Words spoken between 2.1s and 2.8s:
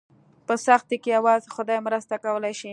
کولی شي.